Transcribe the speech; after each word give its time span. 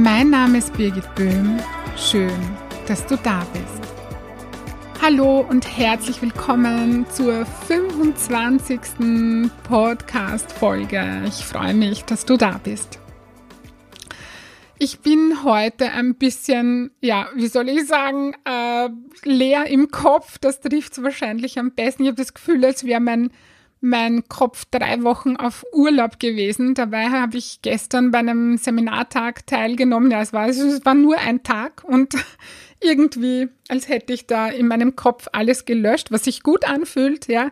Mein 0.00 0.30
Name 0.30 0.58
ist 0.58 0.74
Birgit 0.74 1.12
Böhm. 1.16 1.58
Schön, 1.96 2.30
dass 2.86 3.04
du 3.04 3.16
da 3.16 3.44
bist. 3.52 3.92
Hallo 5.02 5.40
und 5.40 5.76
herzlich 5.76 6.22
willkommen 6.22 7.04
zur 7.10 7.44
25. 7.44 8.78
Podcast-Folge. 9.64 11.24
Ich 11.26 11.44
freue 11.44 11.74
mich, 11.74 12.04
dass 12.04 12.24
du 12.24 12.36
da 12.36 12.60
bist. 12.62 13.00
Ich 14.78 15.00
bin 15.00 15.42
heute 15.42 15.90
ein 15.90 16.14
bisschen, 16.14 16.92
ja, 17.00 17.26
wie 17.34 17.48
soll 17.48 17.68
ich 17.68 17.84
sagen, 17.88 18.36
äh, 18.44 18.90
leer 19.24 19.66
im 19.66 19.90
Kopf. 19.90 20.38
Das 20.38 20.60
trifft 20.60 20.92
es 20.92 21.02
wahrscheinlich 21.02 21.58
am 21.58 21.72
besten. 21.72 22.04
Ich 22.04 22.08
habe 22.10 22.22
das 22.22 22.34
Gefühl, 22.34 22.64
als 22.64 22.84
wäre 22.84 23.00
mein 23.00 23.30
mein 23.80 24.28
Kopf 24.28 24.64
drei 24.70 25.02
Wochen 25.02 25.36
auf 25.36 25.64
Urlaub 25.72 26.18
gewesen. 26.18 26.74
Dabei 26.74 27.10
habe 27.10 27.36
ich 27.36 27.60
gestern 27.62 28.10
bei 28.10 28.18
einem 28.18 28.56
Seminartag 28.56 29.46
teilgenommen. 29.46 30.10
Ja, 30.10 30.20
es 30.20 30.32
war, 30.32 30.48
es 30.48 30.84
war 30.84 30.94
nur 30.94 31.18
ein 31.18 31.42
Tag 31.42 31.84
und 31.84 32.14
irgendwie, 32.80 33.48
als 33.68 33.88
hätte 33.88 34.12
ich 34.12 34.26
da 34.26 34.48
in 34.48 34.68
meinem 34.68 34.96
Kopf 34.96 35.28
alles 35.32 35.64
gelöscht, 35.64 36.10
was 36.10 36.24
sich 36.24 36.42
gut 36.42 36.64
anfühlt, 36.64 37.28
ja. 37.28 37.50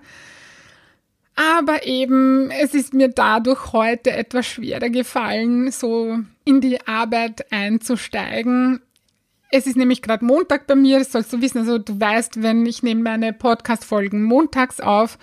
Aber 1.37 1.87
eben, 1.87 2.51
es 2.51 2.73
ist 2.73 2.95
mir 2.95 3.09
dadurch 3.09 3.73
heute 3.73 4.11
etwas 4.11 4.47
schwerer 4.47 4.89
gefallen, 4.89 5.71
so 5.71 6.19
in 6.45 6.63
die 6.63 6.87
Arbeit 6.87 7.53
einzusteigen. 7.53 8.81
Es 9.51 9.67
ist 9.67 9.77
nämlich 9.77 10.01
gerade 10.01 10.25
Montag 10.25 10.67
bei 10.67 10.75
mir, 10.75 10.99
das 10.99 11.13
sollst 11.13 11.33
du 11.33 11.43
wissen. 11.43 11.59
Also 11.59 11.79
du 11.79 12.01
weißt, 12.01 12.43
wenn 12.43 12.65
ich 12.65 12.83
nehme 12.83 13.03
meine 13.03 13.35
Podcast-Folgen 13.35 14.23
montags 14.23 14.81
auf, 14.81 15.19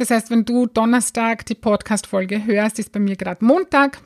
das 0.00 0.08
heißt, 0.08 0.30
wenn 0.30 0.46
du 0.46 0.64
Donnerstag 0.64 1.44
die 1.44 1.54
Podcast-Folge 1.54 2.46
hörst, 2.46 2.78
ist 2.78 2.90
bei 2.90 2.98
mir 2.98 3.16
gerade 3.16 3.44
Montag. 3.44 4.00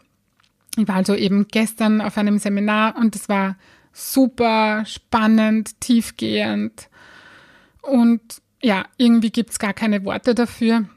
Ich 0.76 0.88
war 0.88 0.96
also 0.96 1.14
eben 1.14 1.46
gestern 1.46 2.00
auf 2.00 2.18
einem 2.18 2.38
Seminar 2.38 2.96
und 2.96 3.14
es 3.14 3.28
war 3.28 3.56
super 3.92 4.84
spannend, 4.86 5.80
tiefgehend 5.80 6.88
und 7.80 8.20
ja, 8.60 8.86
irgendwie 8.96 9.30
gibt 9.30 9.50
es 9.50 9.60
gar 9.60 9.72
keine 9.72 10.04
Worte 10.04 10.34
dafür. 10.34 10.88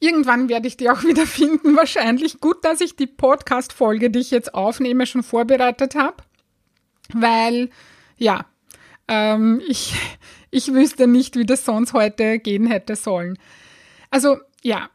Irgendwann 0.00 0.50
werde 0.50 0.68
ich 0.68 0.76
die 0.76 0.90
auch 0.90 1.02
wieder 1.04 1.24
finden, 1.24 1.74
wahrscheinlich. 1.74 2.40
Gut, 2.40 2.62
dass 2.62 2.82
ich 2.82 2.96
die 2.96 3.06
Podcast-Folge, 3.06 4.10
die 4.10 4.18
ich 4.18 4.30
jetzt 4.30 4.52
aufnehme, 4.52 5.06
schon 5.06 5.22
vorbereitet 5.22 5.94
habe, 5.94 6.16
weil 7.14 7.70
ja, 8.18 8.44
ähm, 9.08 9.62
ich, 9.66 9.94
ich 10.50 10.74
wüsste 10.74 11.06
nicht, 11.06 11.36
wie 11.36 11.46
das 11.46 11.64
sonst 11.64 11.94
heute 11.94 12.38
gehen 12.38 12.66
hätte 12.66 12.96
sollen. 12.96 13.38
Also 14.14 14.38
ja, 14.62 14.90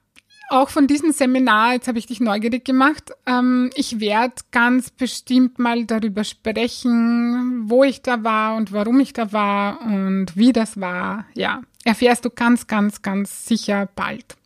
auch 0.48 0.70
von 0.70 0.88
diesem 0.88 1.12
Seminar, 1.12 1.74
jetzt 1.74 1.90
habe 1.90 2.00
ich 2.00 2.06
dich 2.06 2.22
neugierig 2.22 2.64
gemacht, 2.64 3.12
ähm, 3.26 3.70
ich 3.76 4.00
werde 4.00 4.36
ganz 4.52 4.92
bestimmt 4.92 5.60
mal 5.60 5.84
darüber 5.84 6.24
sprechen, 6.24 7.70
wo 7.70 7.84
ich 7.84 8.02
da 8.02 8.24
war 8.24 8.56
und 8.56 8.72
warum 8.72 9.02
ich 9.02 9.12
da 9.12 9.34
war 9.34 9.82
und 9.82 10.38
wie 10.38 10.54
das 10.54 10.80
war. 10.80 11.26
Ja, 11.36 11.64
erfährst 11.84 12.24
du 12.24 12.30
ganz, 12.30 12.68
ganz, 12.68 13.02
ganz 13.02 13.46
sicher 13.46 13.90
bald. 13.94 14.38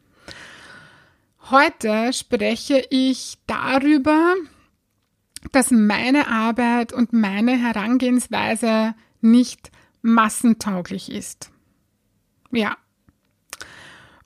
Heute 1.51 2.11
spreche 2.11 2.83
ich 2.89 3.37
darüber, 3.45 4.33
dass 5.51 5.69
meine 5.69 6.29
Arbeit 6.29 6.93
und 6.93 7.13
meine 7.13 7.51
Herangehensweise 7.51 8.95
nicht 9.21 9.69
massentauglich 10.01 11.11
ist. 11.11 11.51
Ja, 12.51 12.75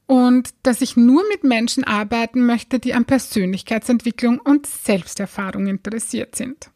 und 0.08 0.54
dass 0.64 0.82
ich 0.82 0.98
nur 0.98 1.24
mit 1.30 1.44
Menschen 1.44 1.84
arbeiten 1.84 2.46
möchte, 2.46 2.80
die 2.80 2.94
an 2.94 3.06
Persönlichkeitsentwicklung 3.06 4.40
und 4.40 4.66
Selbsterfahrung 4.66 5.68
interessiert 5.68 6.36
sind. 6.36 6.72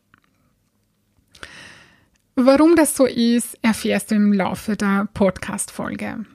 Warum 2.36 2.76
das 2.76 2.96
so 2.96 3.06
ist, 3.06 3.58
erfährst 3.62 4.12
du 4.12 4.16
im 4.16 4.34
Laufe 4.34 4.76
der 4.76 5.08
Podcast-Folge. 5.14 6.26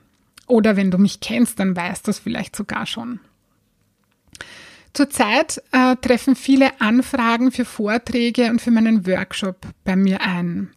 Oder 0.47 0.75
wenn 0.75 0.91
du 0.91 0.97
mich 0.97 1.19
kennst, 1.19 1.59
dann 1.59 1.75
weißt 1.75 2.07
du 2.07 2.11
es 2.11 2.19
vielleicht 2.19 2.55
sogar 2.55 2.85
schon. 2.85 3.19
Zurzeit 4.93 5.61
äh, 5.73 5.95
treffen 5.97 6.35
viele 6.35 6.81
Anfragen 6.81 7.51
für 7.51 7.65
Vorträge 7.65 8.49
und 8.49 8.61
für 8.61 8.71
meinen 8.71 9.05
Workshop 9.05 9.67
bei 9.83 9.95
mir 9.95 10.21
ein. 10.21 10.71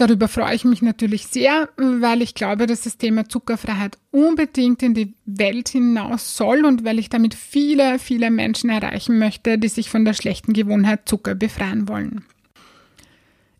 Darüber 0.00 0.28
freue 0.28 0.54
ich 0.54 0.64
mich 0.64 0.80
natürlich 0.80 1.26
sehr, 1.26 1.68
weil 1.76 2.22
ich 2.22 2.32
glaube, 2.32 2.66
dass 2.66 2.80
das 2.80 2.96
Thema 2.96 3.28
Zuckerfreiheit 3.28 3.98
unbedingt 4.10 4.82
in 4.82 4.94
die 4.94 5.12
Welt 5.26 5.68
hinaus 5.68 6.38
soll 6.38 6.64
und 6.64 6.86
weil 6.86 6.98
ich 6.98 7.10
damit 7.10 7.34
viele, 7.34 7.98
viele 7.98 8.30
Menschen 8.30 8.70
erreichen 8.70 9.18
möchte, 9.18 9.58
die 9.58 9.68
sich 9.68 9.90
von 9.90 10.06
der 10.06 10.14
schlechten 10.14 10.54
Gewohnheit 10.54 11.06
Zucker 11.06 11.34
befreien 11.34 11.86
wollen. 11.86 12.24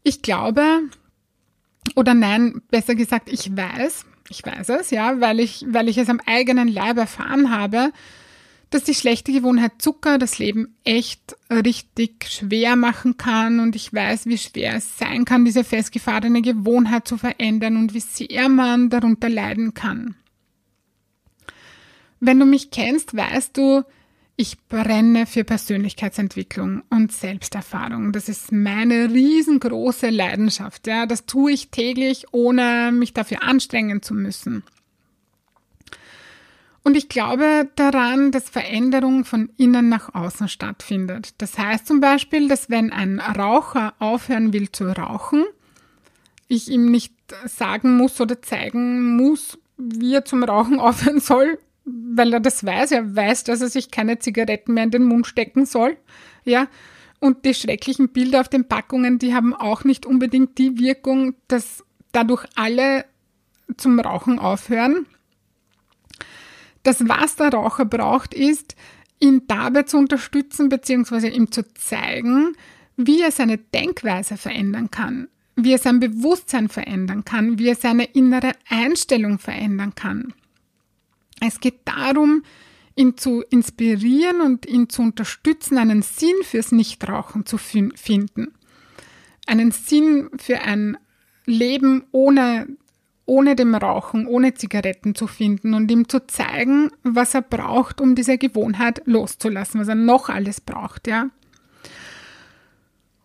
Ich 0.02 0.22
glaube, 0.22 0.64
oder 1.94 2.14
nein, 2.14 2.62
besser 2.70 2.94
gesagt, 2.94 3.30
ich 3.30 3.54
weiß, 3.54 4.06
ich 4.30 4.42
weiß 4.42 4.70
es, 4.70 4.90
ja, 4.90 5.20
weil 5.20 5.40
ich, 5.40 5.66
weil 5.68 5.90
ich 5.90 5.98
es 5.98 6.08
am 6.08 6.22
eigenen 6.24 6.68
Leib 6.68 6.96
erfahren 6.96 7.50
habe, 7.50 7.92
dass 8.70 8.84
die 8.84 8.94
schlechte 8.94 9.32
Gewohnheit 9.32 9.72
Zucker 9.78 10.16
das 10.16 10.38
Leben 10.38 10.76
echt 10.84 11.36
richtig 11.50 12.26
schwer 12.28 12.76
machen 12.76 13.16
kann 13.16 13.58
und 13.58 13.74
ich 13.74 13.92
weiß, 13.92 14.26
wie 14.26 14.38
schwer 14.38 14.76
es 14.76 14.96
sein 14.96 15.24
kann, 15.24 15.44
diese 15.44 15.64
festgefahrene 15.64 16.40
Gewohnheit 16.40 17.06
zu 17.06 17.16
verändern 17.16 17.76
und 17.76 17.94
wie 17.94 18.00
sehr 18.00 18.48
man 18.48 18.88
darunter 18.88 19.28
leiden 19.28 19.74
kann. 19.74 20.14
Wenn 22.20 22.38
du 22.38 22.46
mich 22.46 22.70
kennst, 22.70 23.16
weißt 23.16 23.56
du, 23.56 23.82
ich 24.36 24.58
brenne 24.68 25.26
für 25.26 25.44
Persönlichkeitsentwicklung 25.44 26.82
und 26.88 27.12
Selbsterfahrung. 27.12 28.12
Das 28.12 28.28
ist 28.28 28.52
meine 28.52 29.10
riesengroße 29.10 30.08
Leidenschaft. 30.08 30.86
Ja, 30.86 31.04
das 31.04 31.26
tue 31.26 31.52
ich 31.52 31.68
täglich, 31.70 32.24
ohne 32.32 32.90
mich 32.92 33.12
dafür 33.12 33.42
anstrengen 33.42 34.00
zu 34.00 34.14
müssen. 34.14 34.62
Und 36.82 36.96
ich 36.96 37.08
glaube 37.08 37.68
daran, 37.76 38.32
dass 38.32 38.48
Veränderung 38.48 39.24
von 39.24 39.50
innen 39.56 39.88
nach 39.88 40.14
außen 40.14 40.48
stattfindet. 40.48 41.34
Das 41.38 41.58
heißt 41.58 41.86
zum 41.86 42.00
Beispiel, 42.00 42.48
dass 42.48 42.70
wenn 42.70 42.92
ein 42.92 43.20
Raucher 43.20 43.94
aufhören 43.98 44.52
will 44.52 44.72
zu 44.72 44.86
rauchen, 44.86 45.44
ich 46.48 46.68
ihm 46.68 46.90
nicht 46.90 47.14
sagen 47.44 47.96
muss 47.96 48.20
oder 48.20 48.42
zeigen 48.42 49.16
muss, 49.16 49.58
wie 49.76 50.14
er 50.14 50.24
zum 50.24 50.42
Rauchen 50.42 50.80
aufhören 50.80 51.20
soll, 51.20 51.58
weil 51.84 52.32
er 52.32 52.40
das 52.40 52.64
weiß. 52.64 52.92
Er 52.92 53.14
weiß, 53.14 53.44
dass 53.44 53.60
er 53.60 53.68
sich 53.68 53.90
keine 53.90 54.18
Zigaretten 54.18 54.74
mehr 54.74 54.84
in 54.84 54.90
den 54.90 55.04
Mund 55.04 55.26
stecken 55.26 55.66
soll. 55.66 55.96
Ja. 56.44 56.66
Und 57.20 57.44
die 57.44 57.52
schrecklichen 57.52 58.08
Bilder 58.08 58.40
auf 58.40 58.48
den 58.48 58.66
Packungen, 58.66 59.18
die 59.18 59.34
haben 59.34 59.54
auch 59.54 59.84
nicht 59.84 60.06
unbedingt 60.06 60.56
die 60.56 60.78
Wirkung, 60.78 61.34
dass 61.48 61.84
dadurch 62.12 62.46
alle 62.54 63.04
zum 63.76 64.00
Rauchen 64.00 64.38
aufhören. 64.38 65.06
Das, 66.82 67.06
was 67.08 67.36
der 67.36 67.52
Raucher 67.52 67.84
braucht, 67.84 68.34
ist, 68.34 68.74
ihn 69.18 69.42
dabei 69.46 69.82
zu 69.82 69.98
unterstützen 69.98 70.68
bzw. 70.68 71.28
ihm 71.28 71.52
zu 71.52 71.62
zeigen, 71.74 72.56
wie 72.96 73.20
er 73.20 73.30
seine 73.30 73.58
Denkweise 73.58 74.36
verändern 74.36 74.90
kann, 74.90 75.28
wie 75.56 75.72
er 75.72 75.78
sein 75.78 76.00
Bewusstsein 76.00 76.68
verändern 76.68 77.24
kann, 77.24 77.58
wie 77.58 77.68
er 77.68 77.76
seine 77.76 78.04
innere 78.04 78.52
Einstellung 78.68 79.38
verändern 79.38 79.94
kann. 79.94 80.32
Es 81.40 81.60
geht 81.60 81.80
darum, 81.84 82.42
ihn 82.94 83.16
zu 83.16 83.42
inspirieren 83.42 84.40
und 84.40 84.66
ihn 84.66 84.88
zu 84.88 85.02
unterstützen, 85.02 85.78
einen 85.78 86.02
Sinn 86.02 86.34
fürs 86.42 86.72
Nichtrauchen 86.72 87.46
zu 87.46 87.56
finden. 87.56 88.52
Einen 89.46 89.70
Sinn 89.70 90.30
für 90.36 90.60
ein 90.60 90.98
Leben 91.46 92.04
ohne 92.12 92.68
ohne 93.30 93.54
dem 93.54 93.76
Rauchen, 93.76 94.26
ohne 94.26 94.54
Zigaretten 94.54 95.14
zu 95.14 95.28
finden 95.28 95.72
und 95.72 95.88
ihm 95.88 96.08
zu 96.08 96.26
zeigen, 96.26 96.90
was 97.04 97.32
er 97.32 97.42
braucht, 97.42 98.00
um 98.00 98.16
diese 98.16 98.38
Gewohnheit 98.38 99.02
loszulassen, 99.04 99.80
was 99.80 99.86
er 99.86 99.94
noch 99.94 100.28
alles 100.28 100.60
braucht, 100.60 101.06
ja. 101.06 101.30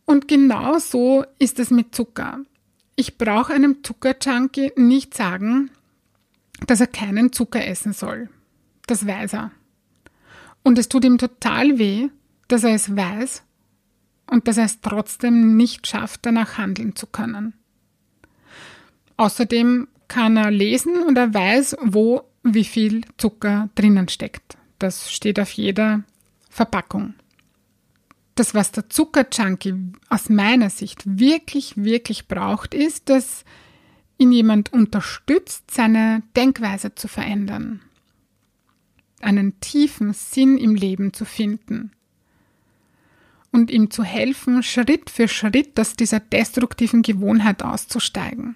Und 0.05 0.27
genau 0.27 0.77
so 0.77 1.25
ist 1.39 1.57
es 1.57 1.71
mit 1.71 1.95
Zucker. 1.95 2.41
Ich 2.95 3.17
brauche 3.17 3.51
einem 3.51 3.83
Zuckerjunkie 3.83 4.73
nicht 4.75 5.15
sagen, 5.15 5.71
dass 6.67 6.81
er 6.81 6.87
keinen 6.87 7.33
Zucker 7.33 7.65
essen 7.65 7.91
soll. 7.91 8.29
Das 8.85 9.07
weiß 9.07 9.33
er. 9.33 9.49
Und 10.61 10.77
es 10.77 10.87
tut 10.87 11.03
ihm 11.03 11.17
total 11.17 11.79
weh, 11.79 12.09
dass 12.47 12.63
er 12.63 12.75
es 12.75 12.95
weiß 12.95 13.41
und 14.29 14.47
dass 14.47 14.57
er 14.57 14.65
es 14.65 14.81
trotzdem 14.81 15.57
nicht 15.57 15.87
schafft, 15.87 16.27
danach 16.27 16.59
handeln 16.59 16.95
zu 16.95 17.07
können. 17.07 17.55
Außerdem 19.17 19.87
kann 20.07 20.37
er 20.37 20.51
lesen 20.51 21.03
und 21.03 21.17
er 21.17 21.33
weiß, 21.33 21.77
wo 21.81 22.23
wie 22.43 22.63
viel 22.63 23.01
Zucker 23.17 23.69
drinnen 23.75 24.07
steckt. 24.07 24.57
Das 24.79 25.11
steht 25.11 25.39
auf 25.39 25.51
jeder 25.51 26.03
Verpackung. 26.49 27.15
Das, 28.35 28.53
was 28.53 28.71
der 28.71 28.89
Zuckerjunkie 28.89 29.93
aus 30.09 30.29
meiner 30.29 30.69
Sicht 30.69 31.03
wirklich, 31.05 31.77
wirklich 31.77 32.27
braucht, 32.27 32.73
ist, 32.73 33.09
dass 33.09 33.45
ihn 34.17 34.31
jemand 34.31 34.73
unterstützt, 34.73 35.71
seine 35.71 36.21
Denkweise 36.35 36.95
zu 36.95 37.07
verändern, 37.07 37.81
einen 39.21 39.59
tiefen 39.59 40.13
Sinn 40.13 40.57
im 40.57 40.75
Leben 40.75 41.13
zu 41.13 41.25
finden 41.25 41.91
und 43.51 43.71
ihm 43.71 43.89
zu 43.89 44.03
helfen, 44.03 44.63
Schritt 44.63 45.09
für 45.09 45.27
Schritt 45.27 45.79
aus 45.79 45.95
dieser 45.95 46.19
destruktiven 46.19 47.01
Gewohnheit 47.01 47.63
auszusteigen. 47.63 48.55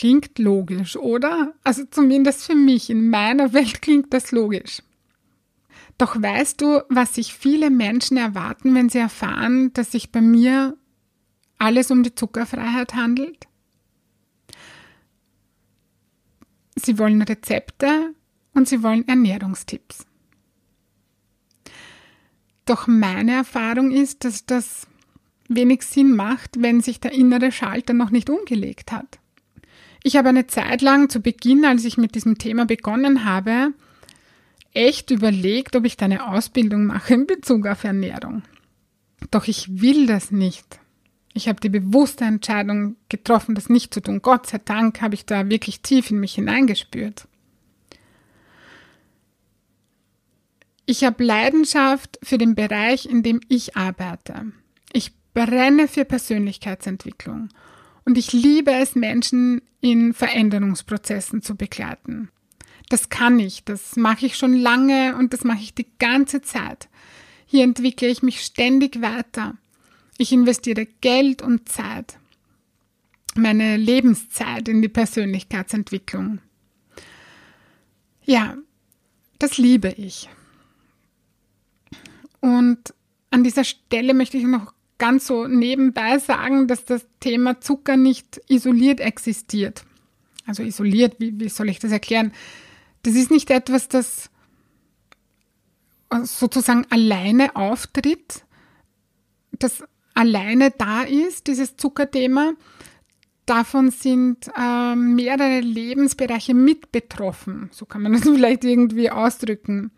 Klingt 0.00 0.38
logisch, 0.38 0.96
oder? 0.96 1.52
Also 1.62 1.84
zumindest 1.84 2.46
für 2.46 2.54
mich, 2.54 2.88
in 2.88 3.10
meiner 3.10 3.52
Welt 3.52 3.82
klingt 3.82 4.14
das 4.14 4.32
logisch. 4.32 4.82
Doch 5.98 6.22
weißt 6.22 6.58
du, 6.62 6.80
was 6.88 7.16
sich 7.16 7.34
viele 7.34 7.68
Menschen 7.68 8.16
erwarten, 8.16 8.74
wenn 8.74 8.88
sie 8.88 8.96
erfahren, 8.96 9.74
dass 9.74 9.92
sich 9.92 10.10
bei 10.10 10.22
mir 10.22 10.74
alles 11.58 11.90
um 11.90 12.02
die 12.02 12.14
Zuckerfreiheit 12.14 12.94
handelt? 12.94 13.46
Sie 16.76 16.98
wollen 16.98 17.20
Rezepte 17.20 18.14
und 18.54 18.68
sie 18.68 18.82
wollen 18.82 19.06
Ernährungstipps. 19.06 20.06
Doch 22.64 22.86
meine 22.86 23.32
Erfahrung 23.32 23.90
ist, 23.90 24.24
dass 24.24 24.46
das 24.46 24.86
wenig 25.48 25.82
Sinn 25.82 26.16
macht, 26.16 26.62
wenn 26.62 26.80
sich 26.80 27.00
der 27.00 27.12
innere 27.12 27.52
Schalter 27.52 27.92
noch 27.92 28.08
nicht 28.08 28.30
umgelegt 28.30 28.92
hat. 28.92 29.19
Ich 30.02 30.16
habe 30.16 30.30
eine 30.30 30.46
Zeit 30.46 30.82
lang 30.82 31.08
zu 31.08 31.20
Beginn, 31.20 31.64
als 31.64 31.84
ich 31.84 31.98
mit 31.98 32.14
diesem 32.14 32.38
Thema 32.38 32.64
begonnen 32.64 33.24
habe, 33.24 33.74
echt 34.72 35.10
überlegt, 35.10 35.76
ob 35.76 35.84
ich 35.84 35.96
da 35.96 36.06
eine 36.06 36.28
Ausbildung 36.28 36.86
mache 36.86 37.14
in 37.14 37.26
Bezug 37.26 37.66
auf 37.66 37.84
Ernährung. 37.84 38.42
Doch 39.30 39.46
ich 39.46 39.80
will 39.80 40.06
das 40.06 40.30
nicht. 40.30 40.80
Ich 41.32 41.48
habe 41.48 41.60
die 41.60 41.68
bewusste 41.68 42.24
Entscheidung 42.24 42.96
getroffen, 43.08 43.54
das 43.54 43.68
nicht 43.68 43.94
zu 43.94 44.00
tun. 44.00 44.22
Gott 44.22 44.46
sei 44.46 44.58
Dank 44.58 45.00
habe 45.00 45.14
ich 45.14 45.26
da 45.26 45.48
wirklich 45.48 45.80
tief 45.80 46.10
in 46.10 46.18
mich 46.18 46.34
hineingespürt. 46.34 47.28
Ich 50.86 51.04
habe 51.04 51.22
Leidenschaft 51.22 52.18
für 52.22 52.36
den 52.36 52.56
Bereich, 52.56 53.06
in 53.06 53.22
dem 53.22 53.40
ich 53.48 53.76
arbeite. 53.76 54.46
Ich 54.92 55.12
brenne 55.34 55.86
für 55.86 56.04
Persönlichkeitsentwicklung 56.04 57.50
und 58.10 58.18
ich 58.18 58.32
liebe 58.32 58.72
es, 58.72 58.96
Menschen 58.96 59.62
in 59.80 60.14
Veränderungsprozessen 60.14 61.42
zu 61.42 61.54
begleiten. 61.54 62.28
Das 62.88 63.08
kann 63.08 63.38
ich, 63.38 63.62
das 63.62 63.94
mache 63.94 64.26
ich 64.26 64.36
schon 64.36 64.52
lange 64.52 65.14
und 65.14 65.32
das 65.32 65.44
mache 65.44 65.60
ich 65.60 65.76
die 65.76 65.86
ganze 66.00 66.42
Zeit. 66.42 66.88
Hier 67.46 67.62
entwickle 67.62 68.08
ich 68.08 68.24
mich 68.24 68.40
ständig 68.40 69.00
weiter. 69.00 69.54
Ich 70.18 70.32
investiere 70.32 70.88
Geld 71.00 71.40
und 71.40 71.68
Zeit, 71.68 72.18
meine 73.36 73.76
Lebenszeit 73.76 74.66
in 74.66 74.82
die 74.82 74.88
Persönlichkeitsentwicklung. 74.88 76.40
Ja, 78.24 78.56
das 79.38 79.56
liebe 79.56 79.90
ich. 79.90 80.28
Und 82.40 82.92
an 83.30 83.44
dieser 83.44 83.62
Stelle 83.62 84.14
möchte 84.14 84.36
ich 84.36 84.42
noch 84.42 84.74
ganz 85.00 85.26
so 85.26 85.48
nebenbei 85.48 86.18
sagen, 86.18 86.68
dass 86.68 86.84
das 86.84 87.04
Thema 87.18 87.60
Zucker 87.60 87.96
nicht 87.96 88.40
isoliert 88.48 89.00
existiert. 89.00 89.84
Also 90.46 90.62
isoliert, 90.62 91.16
wie, 91.18 91.40
wie 91.40 91.48
soll 91.48 91.70
ich 91.70 91.80
das 91.80 91.90
erklären? 91.90 92.32
Das 93.02 93.14
ist 93.14 93.30
nicht 93.32 93.50
etwas, 93.50 93.88
das 93.88 94.30
sozusagen 96.22 96.86
alleine 96.90 97.56
auftritt, 97.56 98.44
das 99.52 99.82
alleine 100.14 100.70
da 100.70 101.02
ist, 101.02 101.46
dieses 101.46 101.76
Zuckerthema. 101.76 102.52
Davon 103.46 103.90
sind 103.90 104.50
äh, 104.56 104.94
mehrere 104.94 105.60
Lebensbereiche 105.60 106.52
mit 106.52 106.92
betroffen. 106.92 107.70
So 107.72 107.86
kann 107.86 108.02
man 108.02 108.12
das 108.12 108.22
vielleicht 108.22 108.64
irgendwie 108.64 109.10
ausdrücken. 109.10 109.92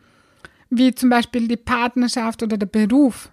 Wie 0.71 0.95
zum 0.95 1.11
Beispiel 1.11 1.49
die 1.49 1.57
Partnerschaft 1.57 2.43
oder 2.43 2.57
der 2.57 2.67
Beruf. 2.67 3.32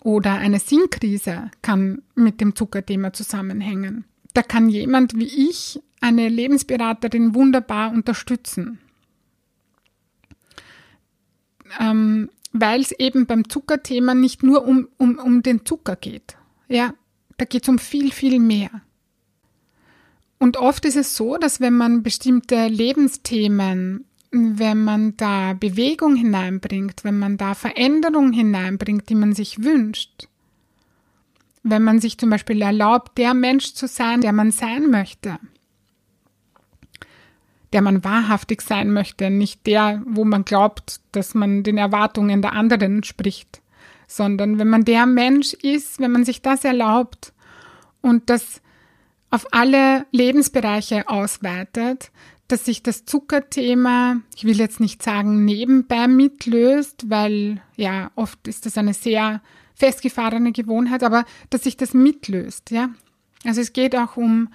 Oder 0.00 0.34
eine 0.34 0.58
Sinnkrise 0.58 1.50
kann 1.62 2.02
mit 2.14 2.40
dem 2.40 2.56
Zuckerthema 2.56 3.12
zusammenhängen. 3.12 4.04
Da 4.34 4.42
kann 4.42 4.68
jemand 4.68 5.16
wie 5.16 5.50
ich, 5.50 5.80
eine 6.00 6.28
Lebensberaterin, 6.28 7.34
wunderbar 7.34 7.92
unterstützen. 7.92 8.78
Ähm, 11.80 12.28
weil 12.52 12.80
es 12.80 12.92
eben 12.92 13.26
beim 13.26 13.48
Zuckerthema 13.48 14.14
nicht 14.14 14.42
nur 14.42 14.66
um, 14.66 14.88
um, 14.98 15.18
um 15.18 15.42
den 15.42 15.64
Zucker 15.64 15.96
geht. 15.96 16.36
Ja, 16.68 16.94
da 17.38 17.44
geht 17.44 17.62
es 17.62 17.68
um 17.68 17.78
viel, 17.78 18.12
viel 18.12 18.38
mehr. 18.38 18.70
Und 20.38 20.56
oft 20.56 20.84
ist 20.84 20.96
es 20.96 21.16
so, 21.16 21.36
dass 21.36 21.60
wenn 21.60 21.74
man 21.74 22.02
bestimmte 22.02 22.66
Lebensthemen 22.66 24.04
wenn 24.32 24.82
man 24.82 25.16
da 25.18 25.52
Bewegung 25.52 26.16
hineinbringt, 26.16 27.04
wenn 27.04 27.18
man 27.18 27.36
da 27.36 27.54
Veränderung 27.54 28.32
hineinbringt, 28.32 29.08
die 29.10 29.14
man 29.14 29.34
sich 29.34 29.62
wünscht, 29.62 30.26
wenn 31.62 31.84
man 31.84 32.00
sich 32.00 32.18
zum 32.18 32.30
Beispiel 32.30 32.62
erlaubt, 32.62 33.18
der 33.18 33.34
Mensch 33.34 33.74
zu 33.74 33.86
sein, 33.86 34.22
der 34.22 34.32
man 34.32 34.50
sein 34.50 34.90
möchte, 34.90 35.38
der 37.74 37.82
man 37.82 38.02
wahrhaftig 38.04 38.62
sein 38.62 38.92
möchte, 38.92 39.30
nicht 39.30 39.66
der, 39.66 40.02
wo 40.06 40.24
man 40.24 40.44
glaubt, 40.44 41.00
dass 41.12 41.34
man 41.34 41.62
den 41.62 41.76
Erwartungen 41.76 42.40
der 42.40 42.54
anderen 42.54 42.96
entspricht, 42.96 43.60
sondern 44.08 44.58
wenn 44.58 44.68
man 44.68 44.84
der 44.84 45.04
Mensch 45.04 45.52
ist, 45.52 46.00
wenn 46.00 46.10
man 46.10 46.24
sich 46.24 46.40
das 46.40 46.64
erlaubt 46.64 47.34
und 48.00 48.30
das 48.30 48.62
auf 49.30 49.46
alle 49.52 50.06
Lebensbereiche 50.10 51.08
ausweitet, 51.08 52.10
dass 52.52 52.66
sich 52.66 52.82
das 52.82 53.06
Zuckerthema, 53.06 54.20
ich 54.36 54.44
will 54.44 54.58
jetzt 54.58 54.78
nicht 54.78 55.02
sagen 55.02 55.46
nebenbei 55.46 56.06
mitlöst, 56.06 57.08
weil 57.08 57.62
ja, 57.76 58.10
oft 58.14 58.46
ist 58.46 58.66
das 58.66 58.76
eine 58.76 58.92
sehr 58.92 59.40
festgefahrene 59.74 60.52
Gewohnheit, 60.52 61.02
aber 61.02 61.24
dass 61.48 61.62
sich 61.62 61.78
das 61.78 61.94
mitlöst, 61.94 62.70
ja. 62.70 62.90
Also 63.44 63.62
es 63.62 63.72
geht 63.72 63.96
auch 63.96 64.18
um, 64.18 64.50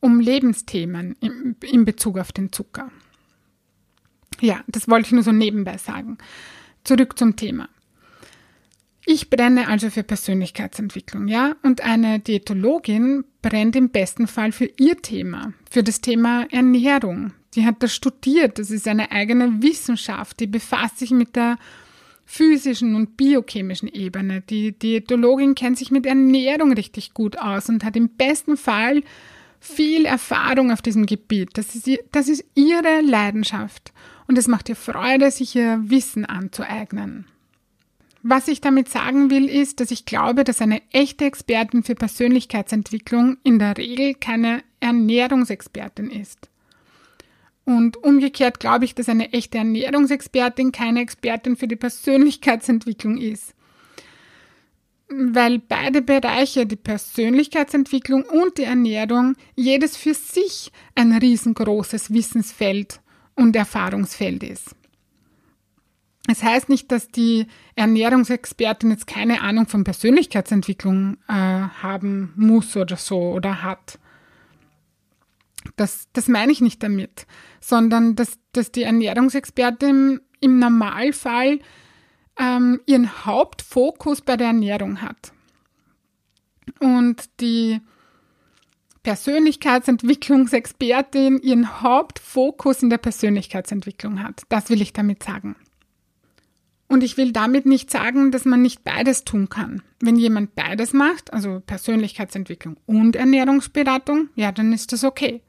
um 0.00 0.18
Lebensthemen 0.18 1.14
in, 1.20 1.54
in 1.62 1.84
Bezug 1.84 2.18
auf 2.18 2.32
den 2.32 2.52
Zucker. 2.52 2.90
Ja, 4.40 4.64
das 4.66 4.88
wollte 4.88 5.06
ich 5.06 5.12
nur 5.12 5.22
so 5.22 5.32
nebenbei 5.32 5.78
sagen. 5.78 6.18
Zurück 6.82 7.16
zum 7.16 7.36
Thema. 7.36 7.68
Ich 9.04 9.30
brenne 9.30 9.68
also 9.68 9.88
für 9.88 10.02
Persönlichkeitsentwicklung, 10.02 11.28
ja, 11.28 11.54
und 11.62 11.80
eine 11.80 12.18
Diätologin 12.18 13.24
brennt 13.48 13.76
im 13.76 13.90
besten 13.90 14.26
Fall 14.26 14.50
für 14.50 14.68
ihr 14.76 15.00
Thema, 15.00 15.52
für 15.70 15.84
das 15.84 16.00
Thema 16.00 16.46
Ernährung. 16.50 17.32
Die 17.54 17.64
hat 17.64 17.76
das 17.78 17.94
studiert, 17.94 18.58
das 18.58 18.72
ist 18.72 18.88
eine 18.88 19.12
eigene 19.12 19.62
Wissenschaft, 19.62 20.40
die 20.40 20.48
befasst 20.48 20.98
sich 20.98 21.12
mit 21.12 21.36
der 21.36 21.56
physischen 22.24 22.96
und 22.96 23.16
biochemischen 23.16 23.88
Ebene. 23.88 24.40
Die 24.40 24.72
Diätologin 24.72 25.54
kennt 25.54 25.78
sich 25.78 25.92
mit 25.92 26.06
Ernährung 26.06 26.72
richtig 26.72 27.14
gut 27.14 27.38
aus 27.38 27.68
und 27.68 27.84
hat 27.84 27.94
im 27.94 28.08
besten 28.08 28.56
Fall 28.56 29.02
viel 29.60 30.06
Erfahrung 30.06 30.72
auf 30.72 30.82
diesem 30.82 31.06
Gebiet. 31.06 31.50
Das 31.54 31.76
ist, 31.76 31.88
das 32.10 32.28
ist 32.28 32.44
ihre 32.56 33.00
Leidenschaft 33.00 33.92
und 34.26 34.36
es 34.38 34.48
macht 34.48 34.68
ihr 34.68 34.76
Freude, 34.76 35.30
sich 35.30 35.54
ihr 35.54 35.78
Wissen 35.84 36.24
anzueignen. 36.24 37.26
Was 38.28 38.48
ich 38.48 38.60
damit 38.60 38.88
sagen 38.88 39.30
will, 39.30 39.48
ist, 39.48 39.78
dass 39.78 39.92
ich 39.92 40.04
glaube, 40.04 40.42
dass 40.42 40.60
eine 40.60 40.82
echte 40.90 41.26
Expertin 41.26 41.84
für 41.84 41.94
Persönlichkeitsentwicklung 41.94 43.36
in 43.44 43.60
der 43.60 43.78
Regel 43.78 44.14
keine 44.14 44.64
Ernährungsexpertin 44.80 46.10
ist. 46.10 46.50
Und 47.64 48.02
umgekehrt 48.02 48.58
glaube 48.58 48.84
ich, 48.84 48.96
dass 48.96 49.08
eine 49.08 49.32
echte 49.32 49.58
Ernährungsexpertin 49.58 50.72
keine 50.72 51.02
Expertin 51.02 51.56
für 51.56 51.68
die 51.68 51.76
Persönlichkeitsentwicklung 51.76 53.16
ist. 53.16 53.54
Weil 55.08 55.60
beide 55.60 56.02
Bereiche, 56.02 56.66
die 56.66 56.74
Persönlichkeitsentwicklung 56.74 58.24
und 58.24 58.58
die 58.58 58.64
Ernährung, 58.64 59.36
jedes 59.54 59.96
für 59.96 60.14
sich 60.14 60.72
ein 60.96 61.12
riesengroßes 61.12 62.12
Wissensfeld 62.12 62.98
und 63.36 63.54
Erfahrungsfeld 63.54 64.42
ist. 64.42 64.74
Es 66.28 66.42
heißt 66.42 66.68
nicht, 66.68 66.90
dass 66.90 67.08
die 67.08 67.46
Ernährungsexpertin 67.76 68.90
jetzt 68.90 69.06
keine 69.06 69.42
Ahnung 69.42 69.68
von 69.68 69.84
Persönlichkeitsentwicklung 69.84 71.18
äh, 71.28 71.32
haben 71.32 72.32
muss 72.36 72.76
oder 72.76 72.96
so 72.96 73.32
oder 73.32 73.62
hat. 73.62 74.00
Das, 75.76 76.08
das 76.12 76.26
meine 76.28 76.52
ich 76.52 76.60
nicht 76.60 76.82
damit, 76.82 77.26
sondern 77.60 78.16
dass, 78.16 78.38
dass 78.52 78.72
die 78.72 78.82
Ernährungsexpertin 78.82 80.20
im 80.40 80.58
Normalfall 80.58 81.60
ähm, 82.38 82.82
ihren 82.86 83.24
Hauptfokus 83.24 84.20
bei 84.20 84.36
der 84.36 84.48
Ernährung 84.48 85.00
hat. 85.02 85.32
Und 86.80 87.30
die 87.40 87.80
Persönlichkeitsentwicklungsexpertin 89.02 91.38
ihren 91.38 91.80
Hauptfokus 91.80 92.82
in 92.82 92.90
der 92.90 92.98
Persönlichkeitsentwicklung 92.98 94.22
hat. 94.22 94.42
Das 94.48 94.68
will 94.68 94.82
ich 94.82 94.92
damit 94.92 95.22
sagen. 95.22 95.56
Und 96.88 97.02
ich 97.02 97.16
will 97.16 97.32
damit 97.32 97.66
nicht 97.66 97.90
sagen, 97.90 98.30
dass 98.30 98.44
man 98.44 98.62
nicht 98.62 98.84
beides 98.84 99.24
tun 99.24 99.48
kann. 99.48 99.82
Wenn 100.00 100.16
jemand 100.16 100.54
beides 100.54 100.92
macht, 100.92 101.32
also 101.32 101.60
Persönlichkeitsentwicklung 101.66 102.76
und 102.86 103.16
Ernährungsberatung, 103.16 104.28
ja, 104.36 104.52
dann 104.52 104.72
ist 104.72 104.92
das 104.92 105.02
okay. 105.02 105.42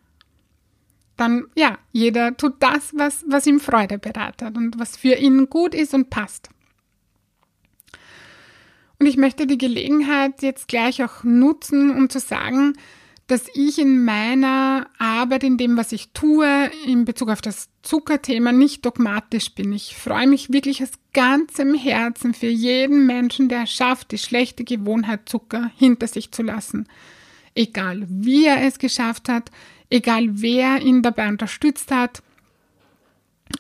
Dann, 1.16 1.46
ja, 1.56 1.78
jeder 1.92 2.36
tut 2.38 2.56
das, 2.60 2.92
was, 2.96 3.24
was 3.28 3.46
ihm 3.46 3.60
Freude 3.60 4.00
bereitet 4.00 4.58
und 4.58 4.80
was 4.80 4.98
für 4.98 5.16
ihn 5.16 5.50
gut 5.50 5.76
ist 5.76 5.94
und 5.94 6.10
passt. 6.10 6.50
Und 9.00 9.06
ich 9.06 9.18
möchte 9.18 9.46
die 9.46 9.60
Gelegenheit 9.60 10.42
jetzt 10.42 10.68
gleich 10.68 11.04
auch 11.04 11.24
nutzen, 11.24 11.92
um 11.92 12.10
zu 12.10 12.20
sagen, 12.20 12.74
dass 13.28 13.46
ich 13.54 13.78
in 13.78 14.06
meiner 14.06 14.88
Arbeit, 15.00 15.44
in 15.44 15.58
dem, 15.58 15.76
was 15.76 15.92
ich 15.92 16.10
tue, 16.14 16.72
in 16.86 17.04
Bezug 17.04 17.30
auf 17.30 17.42
das 17.42 17.70
Zuckerthema 17.82 18.54
nicht 18.54 18.86
dogmatisch 18.86 19.54
bin. 19.54 19.74
Ich 19.74 19.98
freue 19.98 20.28
mich 20.28 20.54
wirklich 20.54 20.82
aus 20.82 20.92
ganzem 21.14 21.76
Herzen 21.76 22.34
für 22.34 22.48
jeden 22.48 23.06
Menschen, 23.06 23.50
der 23.50 23.64
es 23.64 23.72
schafft, 23.72 24.12
die 24.12 24.18
schlechte 24.18 24.64
Gewohnheit 24.64 25.28
Zucker 25.28 25.72
hinter 25.78 26.08
sich 26.08 26.32
zu 26.32 26.42
lassen. 26.42 26.88
Egal 27.54 28.06
wie 28.08 28.46
er 28.46 28.66
es 28.66 28.80
geschafft 28.80 29.28
hat, 29.28 29.52
egal 29.90 30.42
wer 30.42 30.82
ihn 30.82 31.02
dabei 31.02 31.28
unterstützt 31.28 31.92
hat. 31.92 32.24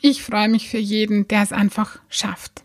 Ich 0.01 0.23
freue 0.23 0.49
mich 0.49 0.69
für 0.69 0.77
jeden, 0.77 1.27
der 1.27 1.41
es 1.41 1.51
einfach 1.51 1.99
schafft. 2.07 2.63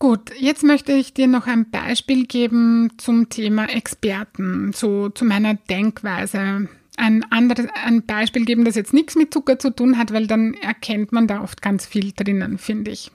Gut, 0.00 0.30
jetzt 0.38 0.62
möchte 0.62 0.92
ich 0.92 1.12
dir 1.12 1.26
noch 1.26 1.48
ein 1.48 1.70
Beispiel 1.70 2.26
geben 2.26 2.92
zum 2.98 3.30
Thema 3.30 3.68
Experten, 3.68 4.72
so 4.72 5.08
zu 5.08 5.24
meiner 5.24 5.54
Denkweise. 5.54 6.68
Ein 6.96 7.24
anderes, 7.32 7.66
ein 7.84 8.06
Beispiel 8.06 8.44
geben, 8.44 8.64
das 8.64 8.76
jetzt 8.76 8.94
nichts 8.94 9.16
mit 9.16 9.34
Zucker 9.34 9.58
zu 9.58 9.74
tun 9.74 9.98
hat, 9.98 10.12
weil 10.12 10.28
dann 10.28 10.54
erkennt 10.54 11.10
man 11.10 11.26
da 11.26 11.42
oft 11.42 11.62
ganz 11.62 11.84
viel 11.84 12.12
drinnen, 12.12 12.58
finde 12.58 12.92
ich. 12.92 13.10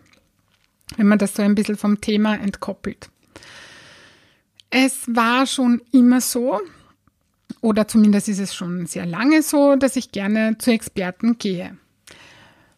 Wenn 0.98 1.08
man 1.08 1.20
das 1.20 1.36
so 1.36 1.42
ein 1.42 1.56
bisschen 1.56 1.78
vom 1.78 2.02
Thema 2.02 2.36
entkoppelt. 2.36 3.10
Es 4.70 5.04
war 5.08 5.46
schon 5.46 5.82
immer 5.94 6.20
so, 6.20 6.60
oder 7.62 7.88
zumindest 7.88 8.28
ist 8.28 8.40
es 8.40 8.54
schon 8.54 8.88
sehr 8.88 9.06
lange 9.06 9.42
so, 9.42 9.78
dass 9.78 9.96
ich 9.96 10.12
gerne 10.12 10.58
zu 10.58 10.72
Experten 10.72 11.38
gehe 11.38 11.78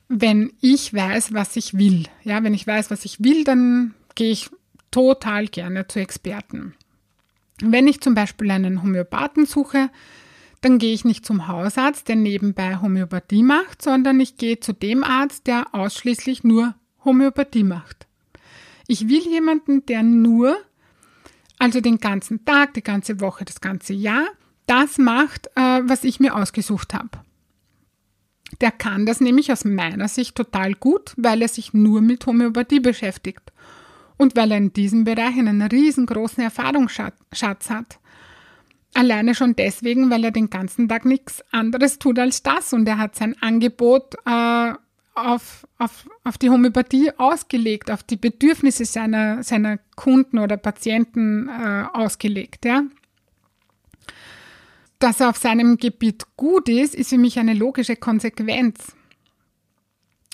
wenn 0.08 0.54
ich 0.62 0.94
weiß, 0.94 1.34
was 1.34 1.56
ich 1.56 1.78
will. 1.78 2.08
Ja, 2.24 2.44
wenn 2.44 2.54
ich 2.54 2.68
weiß, 2.68 2.92
was 2.92 3.06
ich 3.06 3.24
will, 3.24 3.44
dann 3.44 3.94
gehe 4.16 4.32
ich 4.32 4.50
total 4.92 5.48
gerne 5.48 5.88
zu 5.88 6.00
Experten. 6.00 6.76
Wenn 7.62 7.88
ich 7.88 8.02
zum 8.02 8.16
Beispiel 8.16 8.52
einen 8.52 8.84
Homöopathen 8.84 9.46
suche, 9.46 9.90
dann 10.62 10.78
gehe 10.78 10.94
ich 10.94 11.06
nicht 11.06 11.26
zum 11.26 11.48
Hausarzt, 11.48 12.08
der 12.08 12.16
nebenbei 12.16 12.78
Homöopathie 12.82 13.44
macht, 13.44 13.82
sondern 13.82 14.20
ich 14.20 14.38
gehe 14.38 14.60
zu 14.60 14.74
dem 14.74 15.04
Arzt, 15.04 15.48
der 15.48 15.74
ausschließlich 15.74 16.44
nur 16.44 16.76
Homöopathie 17.04 17.64
macht. 17.64 18.08
Ich 18.88 19.08
will 19.08 19.22
jemanden, 19.22 19.86
der 19.86 20.04
nur, 20.04 20.58
also 21.60 21.82
den 21.82 22.00
ganzen 22.00 22.46
Tag, 22.46 22.74
die 22.74 22.84
ganze 22.84 23.22
Woche, 23.22 23.46
das 23.46 23.62
ganze 23.62 23.94
Jahr, 23.94 24.26
das 24.66 24.98
macht, 24.98 25.48
äh, 25.56 25.82
was 25.84 26.04
ich 26.04 26.20
mir 26.20 26.36
ausgesucht 26.36 26.94
habe. 26.94 27.10
Der 28.62 28.72
kann 28.72 29.06
das 29.06 29.22
nämlich 29.22 29.52
aus 29.52 29.66
meiner 29.66 30.08
Sicht 30.08 30.36
total 30.36 30.74
gut, 30.74 31.14
weil 31.18 31.42
er 31.42 31.48
sich 31.48 31.74
nur 31.74 32.02
mit 32.02 32.26
Homöopathie 32.26 32.80
beschäftigt 32.80 33.52
und 34.18 34.36
weil 34.36 34.52
er 34.52 34.58
in 34.58 34.74
diesem 34.74 35.04
Bereich 35.04 35.38
einen 35.38 35.62
riesengroßen 35.62 36.44
Erfahrungsschatz 36.44 37.70
hat. 37.70 38.00
Alleine 38.94 39.36
schon 39.36 39.56
deswegen, 39.56 40.10
weil 40.10 40.24
er 40.24 40.32
den 40.32 40.50
ganzen 40.50 40.88
Tag 40.88 41.04
nichts 41.04 41.44
anderes 41.52 42.00
tut 42.00 42.18
als 42.18 42.44
das 42.44 42.72
und 42.72 42.88
er 42.88 42.98
hat 42.98 43.16
sein 43.16 43.36
Angebot 43.42 44.16
äh, 44.26 44.74
auf, 45.16 45.68
auf, 45.78 46.08
auf 46.24 46.38
die 46.38 46.50
Homöopathie 46.50 47.12
ausgelegt, 47.18 47.92
auf 47.92 48.04
die 48.04 48.16
Bedürfnisse 48.16 48.86
seiner, 48.86 49.44
seiner 49.44 49.80
Kunden 49.96 50.40
oder 50.40 50.56
Patienten 50.56 51.50
äh, 51.50 51.86
ausgelegt. 51.92 52.64
Ja? 52.64 52.84
Dass 55.00 55.20
er 55.20 55.30
auf 55.30 55.38
seinem 55.38 55.78
Gebiet 55.78 56.24
gut 56.38 56.70
ist, 56.70 56.96
ist 56.96 57.10
für 57.10 57.18
mich 57.18 57.38
eine 57.40 57.54
logische 57.54 57.96
Konsequenz. 57.96 58.96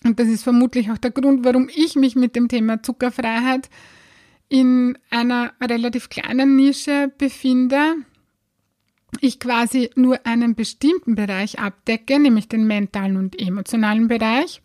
Und 0.03 0.19
das 0.19 0.27
ist 0.27 0.43
vermutlich 0.43 0.89
auch 0.91 0.97
der 0.97 1.11
Grund, 1.11 1.45
warum 1.45 1.69
ich 1.73 1.95
mich 1.95 2.15
mit 2.15 2.35
dem 2.35 2.47
Thema 2.47 2.81
Zuckerfreiheit 2.81 3.69
in 4.49 4.97
einer 5.09 5.53
relativ 5.61 6.09
kleinen 6.09 6.55
Nische 6.55 7.11
befinde. 7.17 7.95
Ich 9.19 9.39
quasi 9.39 9.89
nur 9.95 10.25
einen 10.25 10.55
bestimmten 10.55 11.15
Bereich 11.15 11.59
abdecke, 11.59 12.19
nämlich 12.19 12.47
den 12.47 12.65
mentalen 12.65 13.17
und 13.17 13.39
emotionalen 13.39 14.07
Bereich 14.07 14.61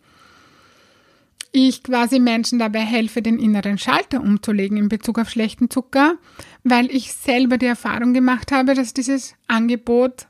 ich 1.51 1.83
quasi 1.83 2.19
Menschen 2.19 2.59
dabei 2.59 2.81
helfe, 2.81 3.21
den 3.21 3.39
inneren 3.39 3.77
Schalter 3.77 4.21
umzulegen 4.21 4.77
in 4.77 4.89
Bezug 4.89 5.19
auf 5.19 5.29
schlechten 5.29 5.69
Zucker, 5.69 6.17
weil 6.63 6.91
ich 6.91 7.13
selber 7.13 7.57
die 7.57 7.65
Erfahrung 7.65 8.13
gemacht 8.13 8.51
habe, 8.51 8.73
dass 8.73 8.93
dieses 8.93 9.35
Angebot 9.47 10.27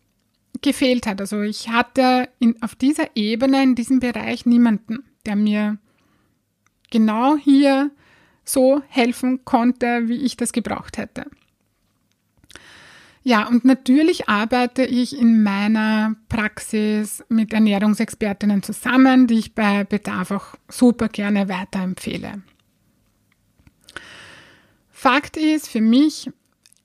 gefehlt 0.61 1.05
hat. 1.07 1.21
Also 1.21 1.41
ich 1.41 1.69
hatte 1.69 2.29
in, 2.39 2.61
auf 2.61 2.75
dieser 2.75 3.15
Ebene, 3.15 3.63
in 3.63 3.75
diesem 3.75 3.99
Bereich 3.99 4.45
niemanden, 4.45 5.03
der 5.25 5.35
mir 5.35 5.77
genau 6.89 7.35
hier 7.37 7.91
so 8.43 8.81
helfen 8.87 9.43
konnte, 9.45 10.07
wie 10.07 10.23
ich 10.23 10.37
das 10.37 10.53
gebraucht 10.53 10.97
hätte. 10.97 11.25
Ja, 13.27 13.45
und 13.45 13.65
natürlich 13.65 14.29
arbeite 14.29 14.85
ich 14.85 15.19
in 15.19 15.43
meiner 15.43 16.15
Praxis 16.29 17.25
mit 17.27 17.51
Ernährungsexpertinnen 17.51 18.63
zusammen, 18.63 19.27
die 19.27 19.39
ich 19.39 19.53
bei 19.53 19.83
Bedarf 19.83 20.31
auch 20.31 20.55
super 20.69 21.09
gerne 21.09 21.49
weiterempfehle. 21.49 22.41
Fakt 24.89 25.35
ist 25.35 25.67
für 25.67 25.81
mich, 25.81 26.31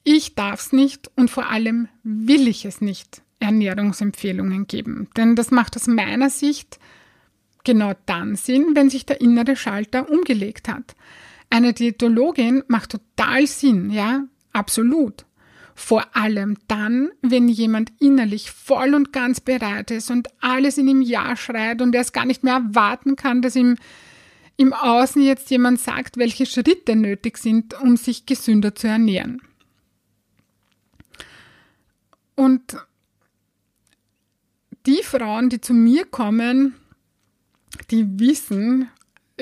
ich 0.02 0.34
darf 0.34 0.58
es 0.58 0.72
nicht 0.72 1.12
und 1.14 1.30
vor 1.30 1.48
allem 1.48 1.86
will 2.02 2.48
ich 2.48 2.64
es 2.64 2.80
nicht 2.80 3.22
Ernährungsempfehlungen 3.38 4.66
geben. 4.66 5.08
Denn 5.16 5.36
das 5.36 5.52
macht 5.52 5.76
aus 5.76 5.86
meiner 5.86 6.28
Sicht 6.28 6.80
genau 7.62 7.92
dann 8.06 8.34
Sinn, 8.34 8.72
wenn 8.74 8.90
sich 8.90 9.06
der 9.06 9.20
innere 9.20 9.54
Schalter 9.54 10.10
umgelegt 10.10 10.66
hat. 10.66 10.96
Eine 11.50 11.72
Diätologin 11.72 12.64
macht 12.66 12.90
total 12.90 13.46
Sinn, 13.46 13.90
ja, 13.90 14.24
absolut. 14.52 15.24
Vor 15.74 16.04
allem 16.14 16.58
dann, 16.68 17.10
wenn 17.22 17.48
jemand 17.48 17.92
innerlich 17.98 18.50
voll 18.50 18.94
und 18.94 19.12
ganz 19.12 19.40
bereit 19.40 19.90
ist 19.90 20.10
und 20.10 20.28
alles 20.40 20.78
in 20.78 20.88
ihm 20.88 21.02
Ja 21.02 21.36
schreit 21.36 21.80
und 21.80 21.94
er 21.94 22.02
es 22.02 22.12
gar 22.12 22.26
nicht 22.26 22.44
mehr 22.44 22.54
erwarten 22.54 23.16
kann, 23.16 23.42
dass 23.42 23.56
ihm 23.56 23.76
im 24.56 24.72
Außen 24.72 25.22
jetzt 25.22 25.50
jemand 25.50 25.80
sagt, 25.80 26.18
welche 26.18 26.46
Schritte 26.46 26.94
nötig 26.94 27.38
sind, 27.38 27.80
um 27.80 27.96
sich 27.96 28.26
gesünder 28.26 28.74
zu 28.74 28.86
ernähren. 28.86 29.40
Und 32.34 32.76
die 34.86 35.02
Frauen, 35.02 35.48
die 35.48 35.60
zu 35.60 35.74
mir 35.74 36.04
kommen, 36.04 36.74
die 37.90 38.18
wissen, 38.18 38.88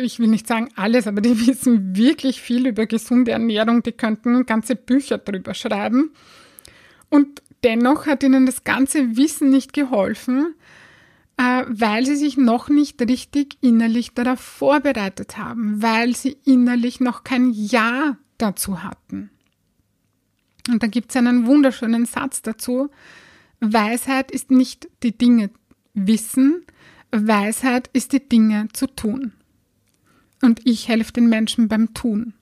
ich 0.04 0.19
will 0.19 0.28
nicht 0.28 0.47
sagen 0.47 0.69
alles, 0.76 1.07
aber 1.07 1.21
die 1.21 1.47
wissen 1.47 1.97
wirklich 1.97 2.40
viel 2.40 2.66
über 2.66 2.87
gesunde 2.87 3.33
Ernährung. 3.33 3.83
Die 3.83 3.92
könnten 3.92 4.47
ganze 4.47 4.76
Bücher 4.76 5.19
drüber 5.19 5.54
schreiben. 5.54 6.11
Und 7.09 7.42
dennoch 7.64 8.07
hat 8.07 8.23
ihnen 8.23 8.47
das 8.47 8.64
ganze 8.64 9.16
Wissen 9.16 9.50
nicht 9.50 9.73
geholfen, 9.73 10.54
äh, 11.37 11.64
weil 11.69 12.07
sie 12.07 12.16
sich 12.16 12.37
noch 12.37 12.69
nicht 12.69 13.00
richtig 13.02 13.59
innerlich 13.61 14.14
darauf 14.14 14.40
vorbereitet 14.40 15.37
haben, 15.37 15.83
weil 15.83 16.14
sie 16.14 16.37
innerlich 16.45 17.00
noch 17.00 17.25
kein 17.25 17.50
Ja 17.50 18.16
dazu 18.38 18.83
hatten. 18.83 19.30
Und 20.69 20.83
da 20.83 20.87
gibt 20.87 21.11
es 21.11 21.16
einen 21.16 21.47
wunderschönen 21.47 22.07
Satz 22.07 22.42
dazu. 22.42 22.90
Weisheit 23.61 24.30
ist 24.30 24.50
nicht 24.50 24.88
die 25.02 25.16
Dinge 25.16 25.50
wissen, 25.95 26.64
Weisheit 27.11 27.90
ist 27.92 28.12
die 28.12 28.26
Dinge 28.28 28.69
zu 28.73 28.87
tun 28.87 29.33
und 30.42 30.61
ich 30.64 30.88
helfe 30.88 31.12
den 31.12 31.28
Menschen 31.28 31.68
beim 31.68 31.94
Tun. 31.94 32.35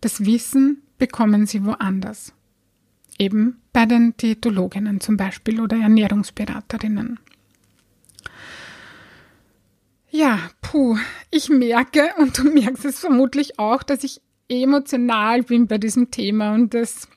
Das 0.00 0.24
Wissen 0.24 0.82
bekommen 0.98 1.46
sie 1.46 1.64
woanders. 1.64 2.32
Eben 3.18 3.60
bei 3.72 3.86
den 3.86 4.16
Diätologinnen 4.16 5.00
zum 5.00 5.16
Beispiel 5.16 5.60
oder 5.60 5.76
Ernährungsberaterinnen. 5.76 7.18
Ja, 10.10 10.38
puh, 10.60 10.98
ich 11.30 11.48
merke 11.48 12.10
und 12.18 12.36
du 12.38 12.44
merkst 12.44 12.84
es 12.84 13.00
vermutlich 13.00 13.58
auch, 13.58 13.82
dass 13.82 14.04
ich 14.04 14.20
emotional 14.48 15.42
bin 15.42 15.66
bei 15.66 15.78
diesem 15.78 16.10
Thema 16.10 16.52
und 16.52 16.74
das, 16.74 17.08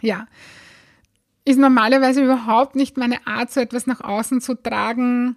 ja, 0.00 0.28
ist 1.44 1.58
normalerweise 1.58 2.22
überhaupt 2.22 2.76
nicht 2.76 2.96
meine 2.96 3.26
Art, 3.26 3.52
so 3.52 3.60
etwas 3.60 3.86
nach 3.86 4.00
außen 4.00 4.40
zu 4.40 4.54
tragen. 4.54 5.36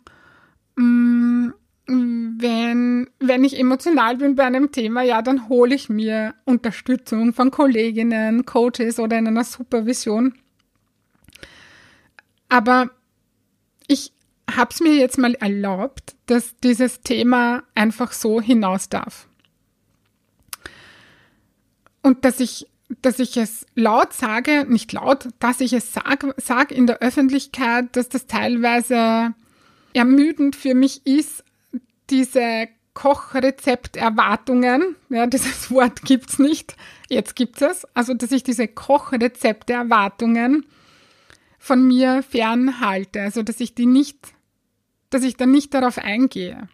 Wenn, 1.92 3.10
wenn 3.20 3.44
ich 3.44 3.60
emotional 3.60 4.18
bin 4.18 4.36
bei 4.36 4.44
einem 4.44 4.72
Thema, 4.72 5.02
ja, 5.02 5.24
dann 5.24 5.50
hole 5.50 5.74
ich 5.74 5.90
mir 5.90 6.36
Unterstützung 6.46 7.34
von 7.34 7.50
Kolleginnen, 7.50 8.46
Coaches 8.46 9.00
oder 9.00 9.18
in 9.18 9.28
einer 9.28 9.44
Supervision. 9.44 10.36
Aber 12.48 12.92
ich 13.88 14.14
habe 14.56 14.70
es 14.72 14.82
mir 14.82 14.94
jetzt 14.94 15.18
mal 15.18 15.34
erlaubt, 15.34 16.16
dass 16.28 16.56
dieses 16.58 17.02
Thema 17.02 17.64
einfach 17.74 18.12
so 18.12 18.40
hinaus 18.40 18.90
darf. 18.90 19.28
Und 22.04 22.24
dass 22.24 22.40
ich, 22.40 22.68
dass 23.02 23.18
ich 23.18 23.36
es 23.36 23.66
laut 23.74 24.14
sage, 24.14 24.68
nicht 24.70 24.94
laut, 24.94 25.30
dass 25.40 25.60
ich 25.60 25.74
es 25.74 25.92
sage 25.92 26.36
sag 26.38 26.72
in 26.72 26.86
der 26.86 27.00
Öffentlichkeit, 27.00 27.96
dass 27.96 28.10
das 28.10 28.28
teilweise 28.28 29.34
ermüdend 29.94 30.56
für 30.56 30.76
mich 30.76 31.04
ist, 31.08 31.44
diese 32.10 32.68
Kochrezepterwartungen, 32.94 34.96
ja, 35.10 35.28
dieses 35.28 35.72
Wort 35.72 36.02
gibt's 36.04 36.40
nicht, 36.40 36.76
jetzt 37.08 37.36
gibt's 37.36 37.62
es, 37.62 37.86
also 37.94 38.14
dass 38.14 38.32
ich 38.32 38.44
diese 38.44 38.68
Kochrezepterwartungen 38.68 40.66
von 41.58 41.88
mir 41.88 42.24
fernhalte, 42.24 43.22
also 43.22 43.44
dass 43.44 43.60
ich 43.60 43.76
die 43.76 43.86
nicht, 43.86 44.34
dass 45.10 45.24
ich 45.24 45.38
dann 45.38 45.52
nicht 45.52 45.74
darauf 45.74 45.98
eingehe. 45.98 46.68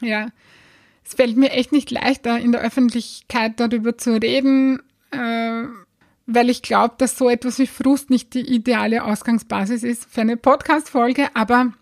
Ja, 0.00 0.28
es 1.04 1.14
fällt 1.14 1.36
mir 1.36 1.50
echt 1.50 1.72
nicht 1.72 1.90
leichter, 1.90 2.38
in 2.38 2.52
der 2.52 2.60
Öffentlichkeit 2.60 3.58
darüber 3.58 3.98
zu 3.98 4.22
reden, 4.22 4.80
äh, 5.10 5.64
weil 6.26 6.48
ich 6.48 6.62
glaube, 6.62 6.94
dass 6.98 7.18
so 7.18 7.28
etwas 7.28 7.58
wie 7.58 7.66
Frust 7.66 8.10
nicht 8.10 8.34
die 8.34 8.54
ideale 8.54 9.04
Ausgangsbasis 9.04 9.82
ist 9.82 10.04
für 10.04 10.20
eine 10.20 10.36
Podcast-Folge, 10.36 11.28
aber 11.34 11.72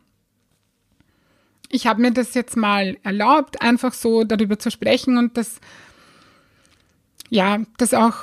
ich 1.71 1.87
habe 1.87 2.01
mir 2.01 2.13
das 2.13 2.35
jetzt 2.35 2.57
mal 2.57 2.97
erlaubt, 3.03 3.61
einfach 3.63 3.93
so 3.93 4.25
darüber 4.25 4.59
zu 4.59 4.71
sprechen 4.71 5.19
und 5.19 5.37
das, 5.37 5.61
ja, 7.29 7.61
das 7.77 7.95
auch 7.95 8.17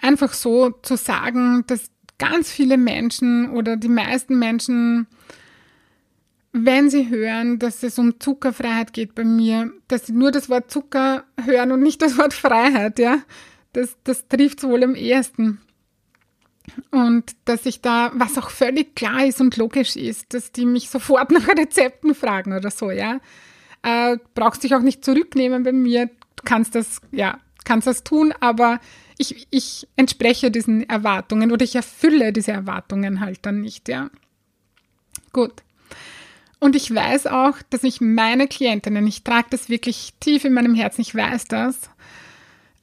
einfach 0.00 0.32
so 0.32 0.70
zu 0.82 0.96
sagen, 0.96 1.64
dass 1.66 1.90
ganz 2.18 2.50
viele 2.50 2.78
Menschen 2.78 3.50
oder 3.50 3.76
die 3.76 3.88
meisten 3.88 4.38
Menschen, 4.38 5.06
wenn 6.52 6.88
sie 6.88 7.10
hören, 7.10 7.58
dass 7.58 7.82
es 7.82 7.98
um 7.98 8.18
Zuckerfreiheit 8.20 8.92
geht 8.92 9.14
bei 9.14 9.24
mir, 9.24 9.72
dass 9.88 10.06
sie 10.06 10.12
nur 10.12 10.30
das 10.30 10.48
Wort 10.48 10.70
Zucker 10.70 11.24
hören 11.44 11.72
und 11.72 11.82
nicht 11.82 12.00
das 12.02 12.16
Wort 12.18 12.32
Freiheit, 12.34 12.98
ja. 12.98 13.18
Das, 13.72 13.96
das 14.04 14.26
trifft 14.28 14.62
wohl 14.62 14.82
am 14.84 14.94
ehesten. 14.94 15.60
Und 16.90 17.36
dass 17.44 17.66
ich 17.66 17.80
da, 17.80 18.10
was 18.14 18.38
auch 18.38 18.50
völlig 18.50 18.94
klar 18.94 19.24
ist 19.24 19.40
und 19.40 19.56
logisch 19.56 19.96
ist, 19.96 20.34
dass 20.34 20.52
die 20.52 20.66
mich 20.66 20.90
sofort 20.90 21.30
nach 21.32 21.48
Rezepten 21.48 22.14
fragen 22.14 22.52
oder 22.52 22.70
so, 22.70 22.90
ja. 22.90 23.20
Äh, 23.82 24.18
brauchst 24.34 24.64
dich 24.64 24.74
auch 24.74 24.80
nicht 24.80 25.04
zurücknehmen 25.04 25.62
bei 25.62 25.72
mir. 25.72 26.06
Du 26.06 26.42
kannst 26.44 26.74
das, 26.74 27.00
ja, 27.12 27.38
kannst 27.64 27.86
das 27.86 28.04
tun, 28.04 28.34
aber 28.40 28.80
ich, 29.18 29.46
ich 29.50 29.88
entspreche 29.96 30.50
diesen 30.50 30.88
Erwartungen 30.88 31.52
oder 31.52 31.64
ich 31.64 31.74
erfülle 31.74 32.32
diese 32.32 32.52
Erwartungen 32.52 33.20
halt 33.20 33.40
dann 33.42 33.60
nicht, 33.60 33.88
ja. 33.88 34.10
Gut. 35.32 35.62
Und 36.58 36.74
ich 36.74 36.94
weiß 36.94 37.26
auch, 37.26 37.54
dass 37.70 37.84
ich 37.84 38.00
meine 38.00 38.48
Klientinnen, 38.48 39.06
ich 39.06 39.22
trage 39.22 39.48
das 39.50 39.68
wirklich 39.68 40.14
tief 40.20 40.44
in 40.44 40.54
meinem 40.54 40.74
Herzen, 40.74 41.02
ich 41.02 41.14
weiß 41.14 41.44
das, 41.46 41.90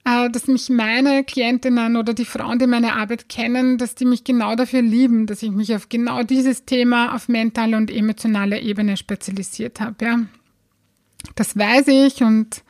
dass 0.03 0.47
mich 0.47 0.69
meine 0.69 1.23
Klientinnen 1.23 1.95
oder 1.95 2.13
die 2.13 2.25
Frauen, 2.25 2.59
die 2.59 2.67
meine 2.67 2.93
Arbeit 2.93 3.29
kennen, 3.29 3.77
dass 3.77 3.95
die 3.95 4.05
mich 4.05 4.25
genau 4.25 4.55
dafür 4.55 4.81
lieben, 4.81 5.27
dass 5.27 5.41
ich 5.43 5.51
mich 5.51 5.73
auf 5.73 5.87
genau 5.87 6.23
dieses 6.23 6.65
Thema 6.65 7.15
auf 7.15 7.29
mentaler 7.29 7.77
und 7.77 7.89
emotionaler 7.89 8.61
Ebene 8.61 8.97
spezialisiert 8.97 9.79
habe. 9.79 10.03
Ja. 10.03 10.19
Das 11.35 11.57
weiß 11.57 11.87
ich 11.87 12.21
und 12.21 12.63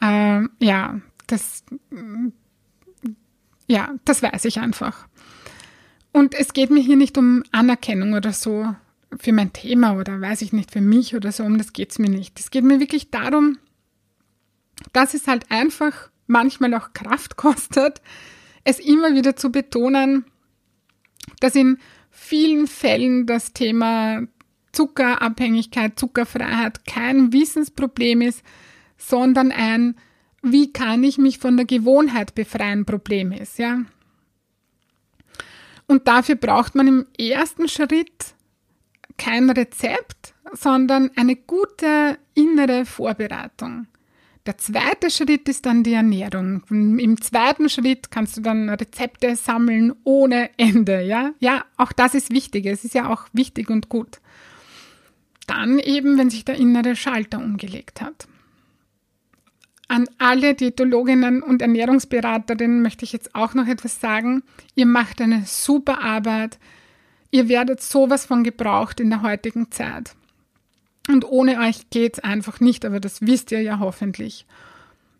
äh, 0.00 0.42
ja, 0.58 1.00
das, 1.28 1.62
ja, 3.68 3.94
das 4.04 4.22
weiß 4.22 4.44
ich 4.46 4.58
einfach. 4.58 5.06
Und 6.10 6.34
es 6.34 6.52
geht 6.52 6.70
mir 6.70 6.82
hier 6.82 6.96
nicht 6.96 7.16
um 7.18 7.44
Anerkennung 7.52 8.14
oder 8.14 8.32
so 8.32 8.74
für 9.16 9.32
mein 9.32 9.52
Thema 9.52 9.94
oder 9.96 10.20
weiß 10.20 10.42
ich 10.42 10.52
nicht, 10.52 10.72
für 10.72 10.80
mich 10.80 11.14
oder 11.14 11.30
so, 11.30 11.44
um 11.44 11.56
das 11.56 11.72
geht 11.72 11.92
es 11.92 12.00
mir 12.00 12.10
nicht. 12.10 12.40
Es 12.40 12.50
geht 12.50 12.64
mir 12.64 12.80
wirklich 12.80 13.10
darum, 13.10 13.58
dass 14.92 15.14
es 15.14 15.28
halt 15.28 15.50
einfach 15.50 16.10
manchmal 16.28 16.74
auch 16.74 16.92
Kraft 16.92 17.36
kostet, 17.36 18.00
es 18.62 18.78
immer 18.78 19.14
wieder 19.14 19.34
zu 19.34 19.50
betonen, 19.50 20.24
dass 21.40 21.56
in 21.56 21.78
vielen 22.10 22.66
Fällen 22.66 23.26
das 23.26 23.52
Thema 23.52 24.22
Zuckerabhängigkeit, 24.72 25.98
Zuckerfreiheit 25.98 26.84
kein 26.86 27.32
Wissensproblem 27.32 28.20
ist, 28.22 28.42
sondern 28.96 29.50
ein, 29.52 29.96
wie 30.42 30.72
kann 30.72 31.02
ich 31.02 31.18
mich 31.18 31.38
von 31.38 31.56
der 31.56 31.66
Gewohnheit 31.66 32.34
befreien, 32.34 32.84
Problem 32.84 33.32
ist, 33.32 33.58
ja. 33.58 33.82
Und 35.86 36.06
dafür 36.06 36.34
braucht 36.34 36.74
man 36.74 36.86
im 36.86 37.06
ersten 37.18 37.66
Schritt 37.66 38.34
kein 39.16 39.48
Rezept, 39.50 40.34
sondern 40.52 41.10
eine 41.16 41.34
gute 41.34 42.18
innere 42.34 42.84
Vorbereitung. 42.84 43.86
Der 44.48 44.56
zweite 44.56 45.10
Schritt 45.10 45.46
ist 45.50 45.66
dann 45.66 45.82
die 45.82 45.92
Ernährung. 45.92 46.62
Im 46.70 47.20
zweiten 47.20 47.68
Schritt 47.68 48.10
kannst 48.10 48.38
du 48.38 48.40
dann 48.40 48.70
Rezepte 48.70 49.36
sammeln 49.36 49.92
ohne 50.04 50.48
Ende, 50.56 51.02
ja? 51.02 51.32
Ja, 51.38 51.66
auch 51.76 51.92
das 51.92 52.14
ist 52.14 52.32
wichtig. 52.32 52.64
Es 52.64 52.82
ist 52.82 52.94
ja 52.94 53.10
auch 53.10 53.26
wichtig 53.34 53.68
und 53.68 53.90
gut. 53.90 54.20
Dann 55.46 55.78
eben, 55.78 56.16
wenn 56.16 56.30
sich 56.30 56.46
der 56.46 56.54
innere 56.54 56.96
Schalter 56.96 57.40
umgelegt 57.40 58.00
hat. 58.00 58.26
An 59.86 60.08
alle 60.16 60.54
Diätologinnen 60.54 61.42
und 61.42 61.60
Ernährungsberaterinnen 61.60 62.80
möchte 62.80 63.04
ich 63.04 63.12
jetzt 63.12 63.34
auch 63.34 63.52
noch 63.52 63.66
etwas 63.66 64.00
sagen. 64.00 64.42
Ihr 64.74 64.86
macht 64.86 65.20
eine 65.20 65.42
super 65.44 66.00
Arbeit. 66.02 66.58
Ihr 67.30 67.50
werdet 67.50 67.82
sowas 67.82 68.24
von 68.24 68.44
gebraucht 68.44 68.98
in 68.98 69.10
der 69.10 69.20
heutigen 69.20 69.70
Zeit. 69.70 70.14
Und 71.08 71.24
ohne 71.24 71.58
euch 71.60 71.90
geht's 71.90 72.20
einfach 72.20 72.60
nicht, 72.60 72.84
aber 72.84 73.00
das 73.00 73.22
wisst 73.22 73.50
ihr 73.50 73.62
ja 73.62 73.78
hoffentlich. 73.78 74.46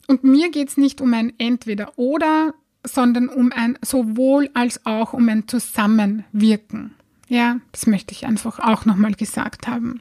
Und 0.07 0.23
mir 0.23 0.51
geht's 0.51 0.77
nicht 0.77 1.01
um 1.01 1.13
ein 1.15 1.33
Entweder-Oder, 1.39 2.55
sondern 2.85 3.29
um 3.29 3.53
ein 3.53 3.79
sowohl 3.83 4.51
als 4.55 4.85
auch 4.87 5.13
um 5.13 5.29
ein 5.29 5.49
Zusammenwirken. 5.49 6.95
Ja, 7.29 7.59
das 7.73 7.87
möchte 7.87 8.13
ich 8.13 8.27
einfach 8.27 8.59
auch 8.59 8.85
nochmal 8.85 9.13
gesagt 9.13 9.67
haben. 9.67 10.01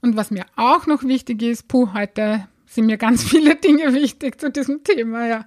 Und 0.00 0.16
was 0.16 0.30
mir 0.30 0.46
auch 0.56 0.86
noch 0.86 1.02
wichtig 1.02 1.42
ist, 1.42 1.68
puh, 1.68 1.92
heute 1.92 2.46
sind 2.66 2.86
mir 2.86 2.98
ganz 2.98 3.24
viele 3.28 3.56
Dinge 3.56 3.94
wichtig 3.94 4.40
zu 4.40 4.50
diesem 4.50 4.84
Thema, 4.84 5.26
ja. 5.26 5.44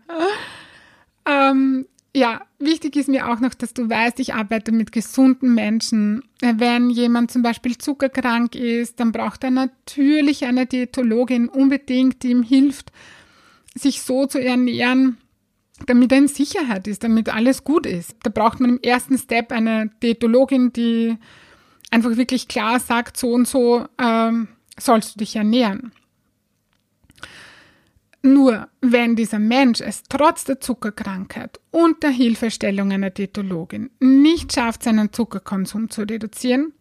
Ähm, 1.25 1.87
ja, 2.13 2.41
wichtig 2.59 2.97
ist 2.97 3.07
mir 3.07 3.29
auch 3.29 3.39
noch, 3.39 3.53
dass 3.53 3.73
du 3.73 3.89
weißt, 3.89 4.19
ich 4.19 4.33
arbeite 4.33 4.71
mit 4.71 4.91
gesunden 4.91 5.53
Menschen. 5.53 6.23
Wenn 6.41 6.89
jemand 6.89 7.31
zum 7.31 7.41
Beispiel 7.41 7.77
zuckerkrank 7.77 8.55
ist, 8.55 8.99
dann 8.99 9.13
braucht 9.13 9.43
er 9.43 9.51
natürlich 9.51 10.45
eine 10.45 10.65
Diätologin 10.65 11.47
unbedingt, 11.47 12.23
die 12.23 12.31
ihm 12.31 12.43
hilft, 12.43 12.91
sich 13.75 14.01
so 14.01 14.25
zu 14.25 14.43
ernähren, 14.43 15.17
damit 15.85 16.11
er 16.11 16.17
in 16.17 16.27
Sicherheit 16.27 16.85
ist, 16.87 17.03
damit 17.03 17.33
alles 17.33 17.63
gut 17.63 17.85
ist. 17.85 18.15
Da 18.23 18.29
braucht 18.29 18.59
man 18.59 18.71
im 18.71 18.81
ersten 18.81 19.17
Step 19.17 19.53
eine 19.53 19.89
Diätologin, 20.03 20.73
die 20.73 21.17
einfach 21.91 22.17
wirklich 22.17 22.49
klar 22.49 22.81
sagt, 22.81 23.15
so 23.15 23.31
und 23.31 23.47
so 23.47 23.85
ähm, 23.97 24.49
sollst 24.77 25.15
du 25.15 25.19
dich 25.19 25.37
ernähren. 25.37 25.93
Nur 28.23 28.69
wenn 28.81 29.15
dieser 29.15 29.39
Mensch 29.39 29.81
es 29.81 30.03
trotz 30.03 30.43
der 30.43 30.59
Zuckerkrankheit 30.59 31.59
und 31.71 32.03
der 32.03 32.11
Hilfestellung 32.11 32.91
einer 32.91 33.09
Diätologin 33.09 33.89
nicht 33.99 34.53
schafft, 34.53 34.83
seinen 34.83 35.11
Zuckerkonsum 35.11 35.89
zu 35.89 36.03
reduzieren, 36.03 36.73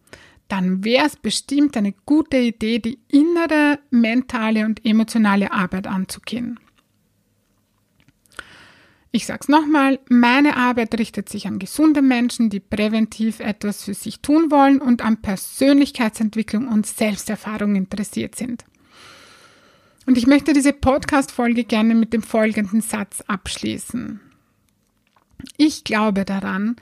dann 0.47 0.83
wäre 0.83 1.07
es 1.07 1.15
bestimmt 1.15 1.77
eine 1.77 1.93
gute 2.05 2.37
Idee, 2.37 2.79
die 2.79 2.99
innere, 3.07 3.79
mentale 3.89 4.65
und 4.65 4.85
emotionale 4.85 5.51
Arbeit 5.51 5.87
anzugehen. 5.87 6.59
Ich 9.13 9.25
sage 9.25 9.39
es 9.41 9.49
nochmal, 9.49 9.99
meine 10.09 10.55
Arbeit 10.55 10.97
richtet 10.97 11.27
sich 11.27 11.47
an 11.47 11.59
gesunde 11.59 12.01
Menschen, 12.01 12.49
die 12.49 12.61
präventiv 12.61 13.39
etwas 13.39 13.83
für 13.83 13.93
sich 13.93 14.21
tun 14.21 14.51
wollen 14.51 14.79
und 14.79 15.03
an 15.03 15.21
Persönlichkeitsentwicklung 15.21 16.67
und 16.67 16.85
Selbsterfahrung 16.85 17.75
interessiert 17.75 18.35
sind. 18.35 18.63
Und 20.11 20.17
ich 20.17 20.27
möchte 20.27 20.51
diese 20.51 20.73
Podcast-Folge 20.73 21.63
gerne 21.63 21.95
mit 21.95 22.11
dem 22.11 22.21
folgenden 22.21 22.81
Satz 22.81 23.21
abschließen. 23.27 24.19
Ich 25.55 25.85
glaube 25.85 26.25
daran, 26.25 26.75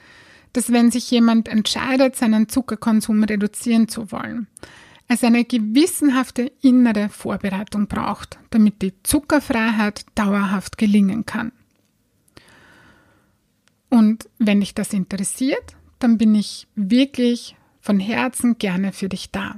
dass 0.51 0.73
wenn 0.73 0.89
sich 0.89 1.11
jemand 1.11 1.47
entscheidet, 1.47 2.15
seinen 2.15 2.49
Zuckerkonsum 2.49 3.23
reduzieren 3.23 3.87
zu 3.87 4.11
wollen, 4.11 4.47
es 5.07 5.23
eine 5.23 5.45
gewissenhafte 5.45 6.51
innere 6.63 7.09
Vorbereitung 7.09 7.85
braucht, 7.85 8.39
damit 8.49 8.81
die 8.81 8.93
Zuckerfreiheit 9.03 10.07
dauerhaft 10.15 10.79
gelingen 10.79 11.27
kann. 11.27 11.51
Und 13.89 14.27
wenn 14.39 14.61
dich 14.61 14.73
das 14.73 14.91
interessiert, 14.91 15.75
dann 15.99 16.17
bin 16.17 16.33
ich 16.33 16.65
wirklich 16.73 17.55
von 17.79 17.99
Herzen 17.99 18.57
gerne 18.57 18.91
für 18.91 19.07
dich 19.07 19.29
da. 19.29 19.57